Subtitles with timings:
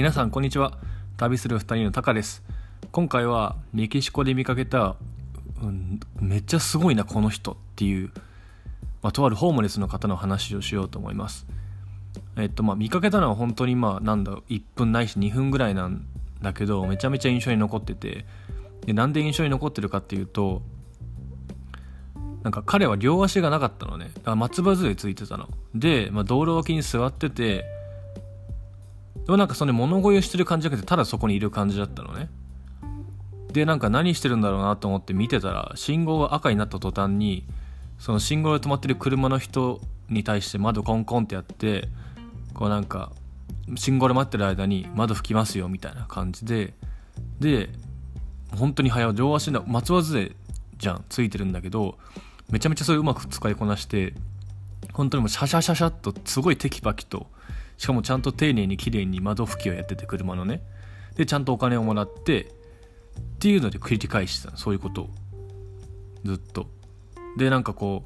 [0.00, 0.78] 皆さんこんにちは。
[1.18, 2.42] 旅する2人のタカです。
[2.90, 4.96] 今回はメキシコで見かけた、
[5.62, 8.10] うん、めっちゃすごいなこの人っていう、
[9.02, 11.46] まあ、とあるホームレスの方の話をしようと思います。
[12.38, 16.06] えっとまあ見かけたのは本当にまあなんだ1分ないし2分ぐらいなん
[16.40, 18.24] だけどめちゃめちゃ印象に残ってて
[18.86, 20.62] でなんで印象に残ってるかっていうと
[22.42, 24.12] なんか彼は両足がなかったのね。
[24.14, 25.50] だから松葉杖ついてたの。
[25.74, 27.66] で、まあ、道路脇に座ってて
[29.30, 32.28] でもなんかその物乞いをしてる感じじゃなくてただそこにいる感じだったのね。
[33.52, 37.44] でなんか何してるんだろうなと思って見てたら信号が赤になった途端に
[38.00, 41.86] その信号で止まってる車の人に対して窓コンコンってやって
[42.54, 43.12] こうなんか
[43.76, 46.74] 信号で待ってる間に窓拭きますよみたいな感じで
[47.38, 47.70] で
[48.56, 50.32] 本当に早い両足の松葉杖
[50.76, 51.98] じゃんついてるんだけど
[52.50, 54.12] めちゃめちゃそれうまく使いこなして
[54.92, 57.28] 本当にもうシャシャシャシャっとすごいテキパキと
[57.80, 60.60] しかもちゃんと丁寧に綺麗に窓拭きをやってて車のね。
[61.16, 62.48] でちゃんとお金をもらってっ
[63.38, 65.10] ていうので繰り返してたそういうことを。
[66.22, 66.66] ずっと。
[67.38, 68.04] でなんかこ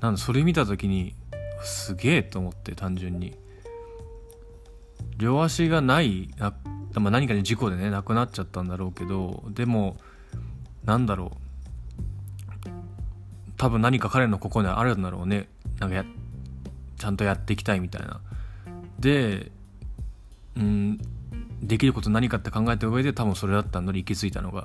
[0.00, 1.14] うなんそれ見た時に
[1.62, 3.36] すげえと思って単純に。
[5.18, 6.54] 両足がないな、
[6.94, 9.98] まあ、何かに事故でね亡くなっちゃったんだろうけどでも
[10.86, 12.68] なんだろう。
[13.58, 15.50] 多分何か彼の心にあるんだろうね。
[15.80, 16.06] なんかや
[16.96, 18.22] ちゃんとやっていきたいみたいな。
[18.98, 19.50] で
[20.56, 20.98] うん
[21.62, 24.62] できること何かって考えた上で多分それだったのに行き着いたのが。
[24.62, 24.64] い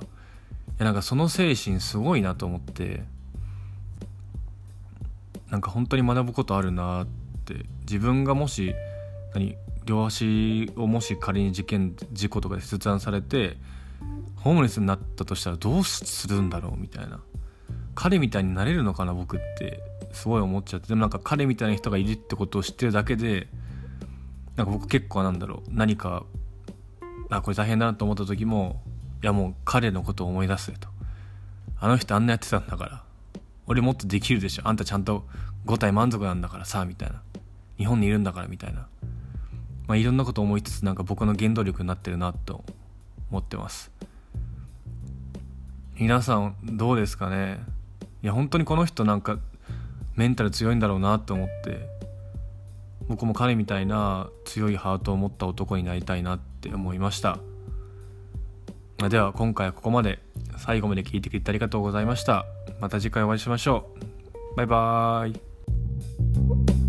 [0.78, 3.04] やなんかその精神すごいなと思って。
[5.50, 7.06] なんか本当に学ぶことあるなっ
[7.44, 7.66] て。
[7.80, 8.74] 自分がもし
[9.34, 13.56] 何両足をもし仮に事件事故とかで切断されて
[14.36, 17.20] ホームレスになったとしたらどうするんだろうみたいな。
[17.94, 19.80] 彼みたいになれるのかな僕って
[20.12, 20.88] すごい思っちゃって。
[20.88, 23.48] でもなんか彼みたいな人がいるってことを知ってるだけで
[24.56, 26.24] なんか僕結構なんだろう何か
[27.30, 28.82] あこれ大変だなと思った時も
[29.22, 30.88] いやもう彼のことを思い出せと。
[31.78, 33.02] あの人あんなやってたんだから
[33.66, 34.62] 俺もっとできるでしょ。
[34.66, 35.26] あんたちゃんと
[35.66, 37.22] 5体満足なんだからさみたいな。
[37.78, 38.86] 日本にいるんだからみたいな。
[39.86, 42.64] まあいろんなこと思いつつなんか僕の原動力になってるなと
[43.30, 43.90] 思ってます。
[45.98, 47.60] 皆さんどうですかね。
[48.22, 49.38] いや本当にこの人なんか
[50.14, 51.88] メンタル強いんだろうなと思って
[53.08, 57.38] 僕も彼みたいな強いハートを持った男になりたいなって思いました。
[59.08, 60.20] では今回はここまで。
[60.58, 62.46] 最後まで聞いてくれてありがとうございました。
[62.80, 63.90] また次回お会いしましょ
[64.54, 64.56] う。
[64.56, 66.81] バイバーイ。